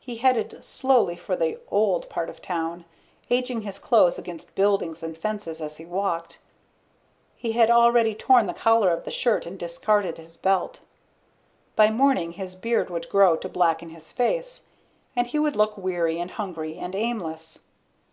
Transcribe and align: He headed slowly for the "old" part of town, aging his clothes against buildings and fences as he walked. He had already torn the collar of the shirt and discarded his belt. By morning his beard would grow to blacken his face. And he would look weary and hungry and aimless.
He 0.00 0.16
headed 0.16 0.64
slowly 0.64 1.14
for 1.14 1.36
the 1.36 1.60
"old" 1.70 2.08
part 2.08 2.28
of 2.28 2.42
town, 2.42 2.84
aging 3.30 3.60
his 3.62 3.78
clothes 3.78 4.18
against 4.18 4.56
buildings 4.56 5.00
and 5.00 5.16
fences 5.16 5.60
as 5.60 5.76
he 5.76 5.84
walked. 5.84 6.38
He 7.36 7.52
had 7.52 7.70
already 7.70 8.16
torn 8.16 8.46
the 8.46 8.52
collar 8.52 8.90
of 8.90 9.04
the 9.04 9.12
shirt 9.12 9.46
and 9.46 9.56
discarded 9.56 10.18
his 10.18 10.36
belt. 10.36 10.80
By 11.76 11.88
morning 11.88 12.32
his 12.32 12.56
beard 12.56 12.90
would 12.90 13.08
grow 13.08 13.36
to 13.36 13.48
blacken 13.48 13.90
his 13.90 14.10
face. 14.10 14.64
And 15.14 15.28
he 15.28 15.38
would 15.38 15.54
look 15.54 15.78
weary 15.78 16.18
and 16.18 16.32
hungry 16.32 16.76
and 16.76 16.96
aimless. 16.96 17.60